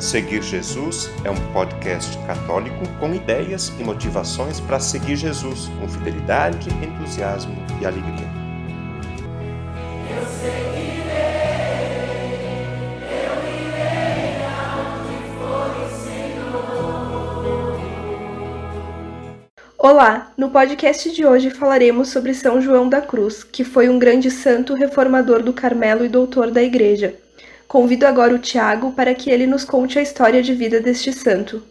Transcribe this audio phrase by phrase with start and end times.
[0.00, 6.70] Seguir Jesus é um podcast católico com ideias e motivações para seguir Jesus com fidelidade,
[6.82, 8.26] entusiasmo e alegria.
[10.08, 11.10] Eu seguirei,
[13.12, 14.40] eu irei
[16.02, 17.78] Senhor.
[19.76, 24.30] Olá, no podcast de hoje falaremos sobre São João da Cruz, que foi um grande
[24.30, 27.18] santo reformador do Carmelo e doutor da Igreja.
[27.70, 31.62] Convido agora o Tiago para que ele nos conte a história de vida deste santo.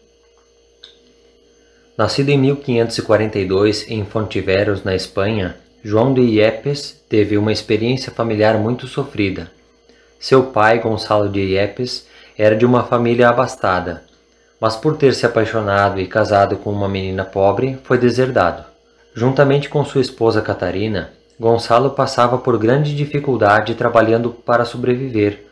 [1.98, 8.88] Nascido em 1542 em Fontiveros, na Espanha, João de Iepes teve uma experiência familiar muito
[8.88, 9.52] sofrida.
[10.18, 12.08] Seu pai, Gonçalo de Iepes,
[12.38, 14.06] era de uma família abastada,
[14.58, 18.64] mas por ter se apaixonado e casado com uma menina pobre, foi deserdado.
[19.14, 25.49] Juntamente com sua esposa Catarina, Gonçalo passava por grande dificuldade trabalhando para sobreviver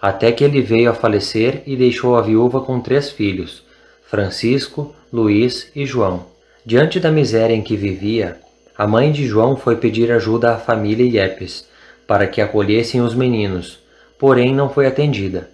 [0.00, 3.62] até que ele veio a falecer e deixou a viúva com três filhos,
[4.04, 6.26] Francisco, Luís e João.
[6.64, 8.38] Diante da miséria em que vivia,
[8.76, 11.68] a mãe de João foi pedir ajuda à família Iepes
[12.06, 13.78] para que acolhessem os meninos,
[14.18, 15.50] porém não foi atendida.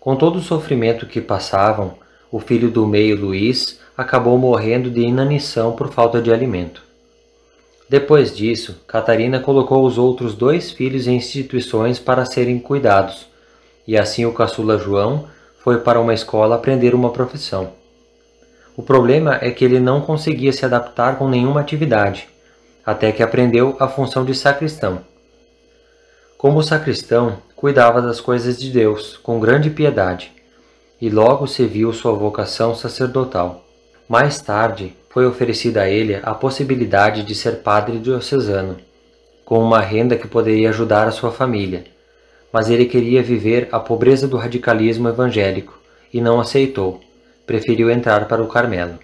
[0.00, 1.94] Com todo o sofrimento que passavam,
[2.30, 6.82] o filho do meio, Luís, acabou morrendo de inanição por falta de alimento.
[7.88, 13.26] Depois disso, Catarina colocou os outros dois filhos em instituições para serem cuidados,
[13.86, 15.26] e assim o caçula João
[15.66, 17.72] foi para uma escola aprender uma profissão.
[18.76, 22.28] O problema é que ele não conseguia se adaptar com nenhuma atividade,
[22.84, 25.00] até que aprendeu a função de sacristão.
[26.36, 30.32] Como sacristão, cuidava das coisas de Deus com grande piedade,
[31.00, 33.64] e logo se viu sua vocação sacerdotal.
[34.08, 38.76] Mais tarde, foi oferecida a ele a possibilidade de ser padre diocesano,
[39.44, 41.95] com uma renda que poderia ajudar a sua família
[42.56, 45.78] mas ele queria viver a pobreza do radicalismo evangélico
[46.10, 47.02] e não aceitou,
[47.46, 48.98] preferiu entrar para o Carmelo.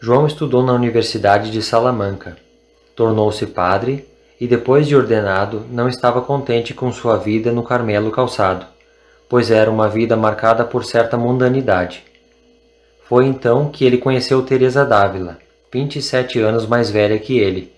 [0.00, 2.38] João estudou na Universidade de Salamanca,
[2.96, 4.08] tornou-se padre
[4.40, 8.64] e, depois de ordenado, não estava contente com sua vida no Carmelo Calçado,
[9.28, 12.02] pois era uma vida marcada por certa mundanidade.
[13.06, 15.36] Foi então que ele conheceu Teresa d'Ávila,
[15.70, 17.70] 27 anos mais velha que ele,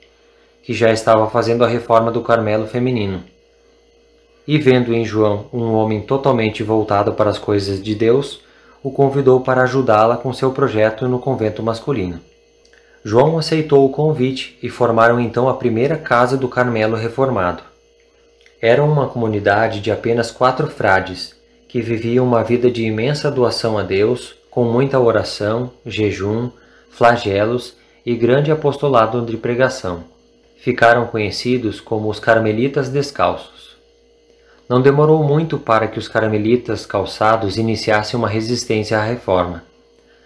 [0.62, 3.24] que já estava fazendo a reforma do Carmelo feminino
[4.48, 8.40] e vendo em João um homem totalmente voltado para as coisas de Deus,
[8.82, 12.18] o convidou para ajudá-la com seu projeto no convento masculino.
[13.04, 17.62] João aceitou o convite e formaram então a primeira casa do Carmelo reformado.
[18.58, 21.36] Era uma comunidade de apenas quatro frades,
[21.68, 26.50] que viviam uma vida de imensa doação a Deus, com muita oração, jejum,
[26.90, 30.04] flagelos e grande apostolado de pregação.
[30.56, 33.57] Ficaram conhecidos como os Carmelitas Descalços.
[34.68, 39.64] Não demorou muito para que os carmelitas calçados iniciassem uma resistência à reforma.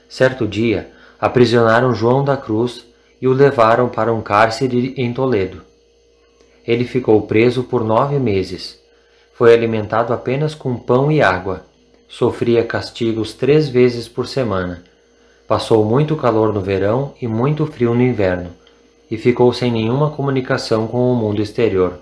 [0.09, 2.85] Certo dia, aprisionaram João da Cruz
[3.21, 5.63] e o levaram para um cárcere em Toledo.
[6.67, 8.81] Ele ficou preso por nove meses.
[9.33, 11.65] Foi alimentado apenas com pão e água.
[12.09, 14.83] Sofria castigos três vezes por semana.
[15.47, 18.51] Passou muito calor no verão e muito frio no inverno,
[19.11, 21.99] e ficou sem nenhuma comunicação com o mundo exterior.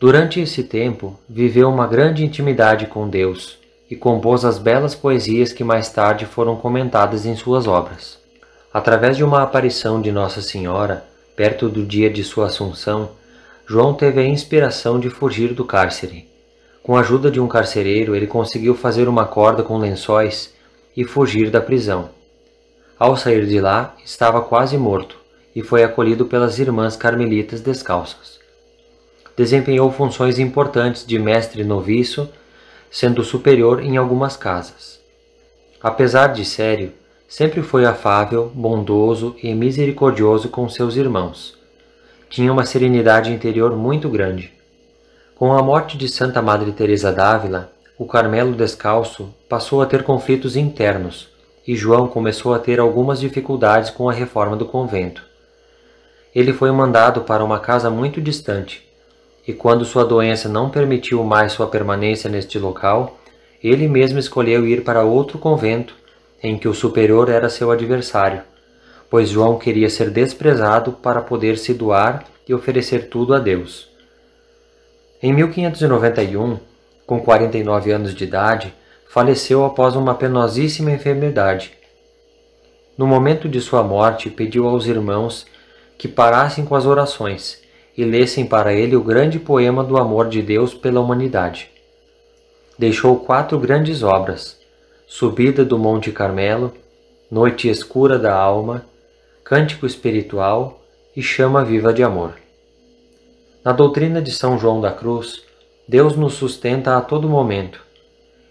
[0.00, 3.58] Durante esse tempo, viveu uma grande intimidade com Deus
[3.90, 8.16] e compôs as belas poesias que mais tarde foram comentadas em suas obras.
[8.72, 11.04] Através de uma aparição de Nossa Senhora,
[11.34, 13.10] perto do dia de sua Assunção,
[13.66, 16.28] João teve a inspiração de fugir do cárcere.
[16.80, 20.54] Com a ajuda de um carcereiro, ele conseguiu fazer uma corda com lençóis
[20.96, 22.10] e fugir da prisão.
[22.96, 25.18] Ao sair de lá, estava quase morto
[25.56, 28.38] e foi acolhido pelas irmãs carmelitas descalças
[29.38, 32.28] desempenhou funções importantes de mestre noviço,
[32.90, 34.98] sendo superior em algumas casas.
[35.80, 36.92] Apesar de sério,
[37.28, 41.56] sempre foi afável, bondoso e misericordioso com seus irmãos.
[42.28, 44.52] Tinha uma serenidade interior muito grande.
[45.36, 50.56] Com a morte de Santa Madre Teresa d'Ávila, o Carmelo Descalço passou a ter conflitos
[50.56, 51.28] internos
[51.64, 55.22] e João começou a ter algumas dificuldades com a reforma do convento.
[56.34, 58.87] Ele foi mandado para uma casa muito distante,
[59.48, 63.18] e quando sua doença não permitiu mais sua permanência neste local,
[63.64, 65.96] ele mesmo escolheu ir para outro convento,
[66.42, 68.42] em que o superior era seu adversário,
[69.08, 73.88] pois João queria ser desprezado para poder se doar e oferecer tudo a Deus.
[75.22, 76.58] Em 1591,
[77.06, 78.74] com 49 anos de idade,
[79.08, 81.72] faleceu após uma penosíssima enfermidade.
[82.98, 85.46] No momento de sua morte, pediu aos irmãos
[85.96, 87.66] que parassem com as orações
[87.98, 91.68] e lessem para ele o grande poema do amor de Deus pela humanidade.
[92.78, 94.56] deixou quatro grandes obras:
[95.04, 96.72] Subida do Monte Carmelo,
[97.28, 98.86] Noite Escura da Alma,
[99.42, 100.80] Cântico Espiritual
[101.16, 102.34] e Chama Viva de Amor.
[103.64, 105.42] Na doutrina de São João da Cruz,
[105.88, 107.82] Deus nos sustenta a todo momento.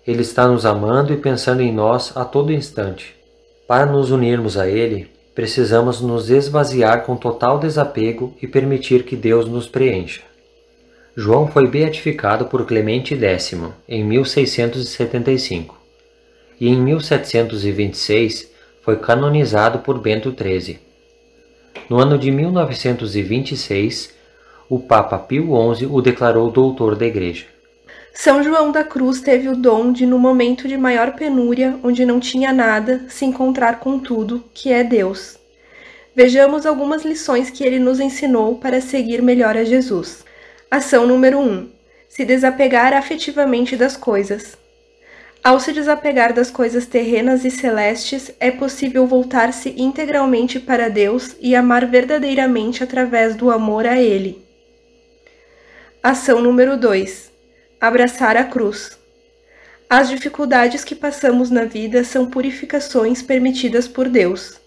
[0.06, 3.16] Ele está nos amando e pensando em nós a todo instante.
[3.66, 9.48] Para nos unirmos a Ele, precisamos nos esvaziar com total desapego e permitir que Deus
[9.48, 10.24] nos preencha.
[11.16, 13.54] João foi beatificado por Clemente X
[13.88, 15.78] em 1675
[16.60, 18.52] e em 1726
[18.82, 20.80] foi canonizado por Bento XIII.
[21.88, 24.16] No ano de 1926,
[24.68, 27.46] o Papa Pio XI o declarou doutor da Igreja.
[28.14, 32.20] São João da Cruz teve o dom de, no momento de maior penúria, onde não
[32.20, 35.38] tinha nada, se encontrar com tudo, que é Deus.
[36.16, 40.26] Vejamos algumas lições que ele nos ensinou para seguir melhor a Jesus.
[40.70, 41.70] Ação número 1.
[42.10, 44.58] Se desapegar afetivamente das coisas.
[45.44, 51.56] Ao se desapegar das coisas terrenas e celestes, é possível voltar-se integralmente para Deus e
[51.56, 54.44] amar verdadeiramente através do amor a Ele.
[56.02, 57.32] Ação número 2.
[57.80, 58.98] Abraçar a cruz.
[59.88, 64.60] As dificuldades que passamos na vida são purificações permitidas por Deus.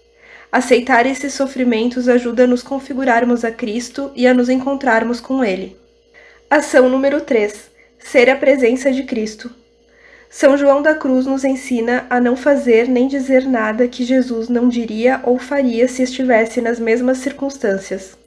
[0.49, 5.75] Aceitar esses sofrimentos ajuda a nos configurarmos a Cristo e a nos encontrarmos com Ele.
[6.49, 7.69] Ação número 3.
[7.99, 9.53] Ser a presença de Cristo.
[10.29, 14.69] São João da Cruz nos ensina a não fazer nem dizer nada que Jesus não
[14.69, 18.20] diria ou faria se estivesse nas mesmas circunstâncias.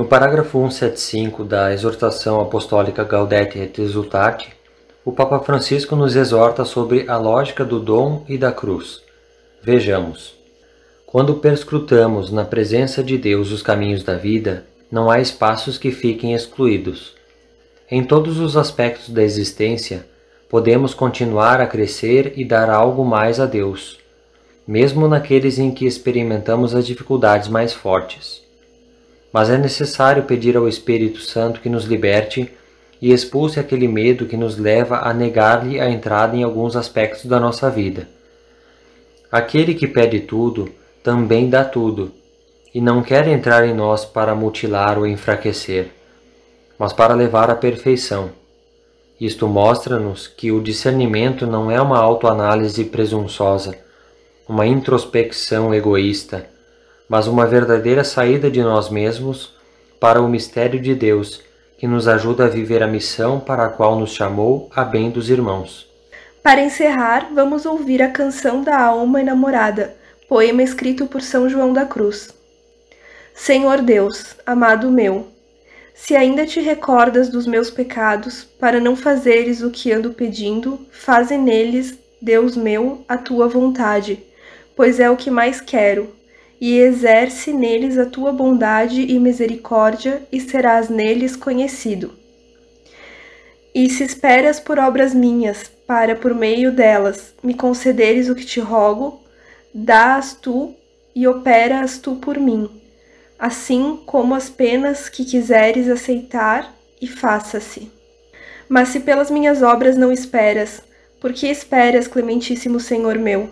[0.00, 4.48] No parágrafo 175 da exortação apostólica Gaudete et Exultate,
[5.04, 9.02] o Papa Francisco nos exorta sobre a lógica do dom e da cruz.
[9.62, 10.34] Vejamos.
[11.04, 16.32] Quando perscrutamos na presença de Deus os caminhos da vida, não há espaços que fiquem
[16.32, 17.14] excluídos.
[17.90, 20.06] Em todos os aspectos da existência,
[20.48, 23.98] podemos continuar a crescer e dar algo mais a Deus,
[24.66, 28.48] mesmo naqueles em que experimentamos as dificuldades mais fortes.
[29.32, 32.52] Mas é necessário pedir ao Espírito Santo que nos liberte
[33.00, 37.40] e expulse aquele medo que nos leva a negar-lhe a entrada em alguns aspectos da
[37.40, 38.08] nossa vida.
[39.30, 40.68] Aquele que pede tudo
[41.02, 42.12] também dá tudo
[42.74, 45.90] e não quer entrar em nós para mutilar ou enfraquecer,
[46.78, 48.30] mas para levar à perfeição.
[49.20, 53.76] Isto mostra-nos que o discernimento não é uma autoanálise presunçosa,
[54.48, 56.48] uma introspecção egoísta,
[57.10, 59.52] mas uma verdadeira saída de nós mesmos
[59.98, 61.42] para o mistério de Deus,
[61.76, 65.28] que nos ajuda a viver a missão para a qual nos chamou a bem dos
[65.28, 65.90] irmãos.
[66.40, 69.96] Para encerrar, vamos ouvir a canção da alma enamorada,
[70.28, 72.32] poema escrito por São João da Cruz.
[73.34, 75.26] Senhor Deus, amado meu,
[75.92, 81.36] se ainda te recordas dos meus pecados, para não fazeres o que ando pedindo, faze
[81.36, 84.22] neles, Deus meu, a tua vontade,
[84.76, 86.19] pois é o que mais quero,
[86.60, 92.12] e exerce neles a tua bondade e misericórdia, e serás neles conhecido.
[93.74, 98.60] E se esperas por obras minhas, para por meio delas me concederes o que te
[98.60, 99.20] rogo,
[99.72, 100.74] dá-as tu
[101.14, 102.80] e operas tu por mim
[103.40, 107.90] assim como as penas que quiseres aceitar, e faça-se.
[108.68, 110.82] Mas se pelas minhas obras não esperas,
[111.18, 113.48] por que esperas, clementíssimo Senhor meu?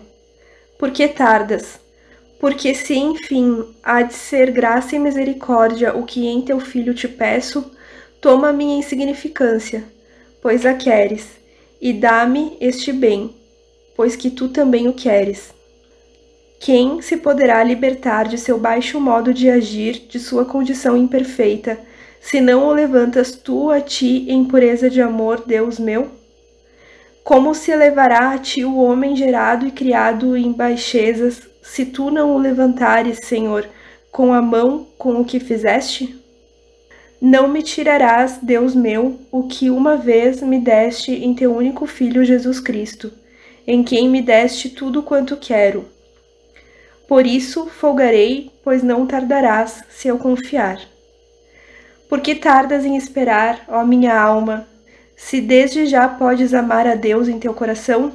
[0.77, 1.79] Por que tardas?
[2.39, 7.07] Porque se, enfim, há de ser graça e misericórdia o que em teu filho te
[7.07, 7.69] peço,
[8.21, 9.83] toma minha insignificância,
[10.41, 11.27] pois a queres,
[11.81, 13.35] e dá-me este bem,
[13.95, 15.53] pois que tu também o queres.
[16.59, 21.79] Quem se poderá libertar de seu baixo modo de agir, de sua condição imperfeita,
[22.21, 26.09] se não o levantas tu a ti em pureza de amor, Deus meu?
[27.23, 32.35] Como se elevará a ti o homem gerado e criado em baixezas, se tu não
[32.35, 33.67] o levantares, Senhor,
[34.11, 36.15] com a mão com o que fizeste?
[37.21, 42.23] Não me tirarás, Deus meu, o que uma vez me deste em teu único Filho
[42.23, 43.11] Jesus Cristo,
[43.67, 45.85] em quem me deste tudo quanto quero
[47.09, 50.79] por isso folgarei, pois não tardarás, se eu confiar.
[52.07, 54.67] Por que tardas em esperar, ó minha alma,
[55.15, 58.13] se desde já podes amar a Deus em teu coração?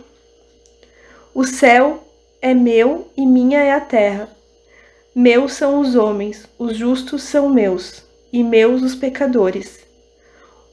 [1.34, 2.03] O céu
[2.44, 4.28] é meu e minha é a terra.
[5.14, 9.80] Meus são os homens, os justos são meus, e meus os pecadores.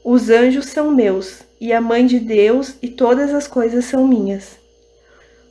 [0.04, 4.58] Os anjos são meus, e a mãe de Deus e todas as coisas são minhas.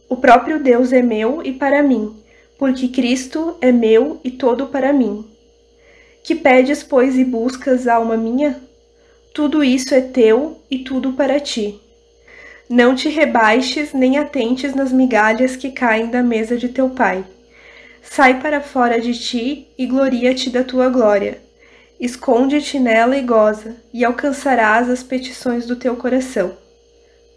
[0.08, 2.16] O próprio Deus é meu e para mim,
[2.56, 5.26] porque Cristo é meu e todo para mim.
[6.24, 8.62] Que pedes, pois, e buscas, alma minha?
[9.34, 11.82] Tudo isso é teu e tudo para ti.
[12.72, 17.26] Não te rebaixes nem atentes nas migalhas que caem da mesa de teu pai.
[18.02, 21.42] Sai para fora de ti e gloria-te da tua glória.
[22.00, 26.56] Esconde-te nela e goza, e alcançarás as petições do teu coração.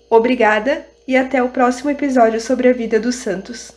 [0.09, 3.73] Obrigada e até o próximo episódio sobre a vida dos santos.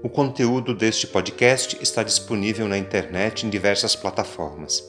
[0.00, 4.80] O conteúdo deste podcast está disponível na internet em diversas plataformas.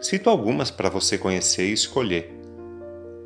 [0.00, 2.39] Cito algumas para você conhecer e escolher.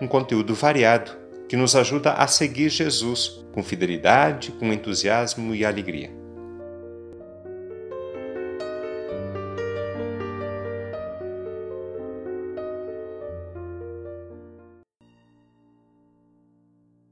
[0.00, 1.12] um conteúdo variado
[1.48, 6.17] que nos ajuda a seguir Jesus com fidelidade, com entusiasmo e alegria.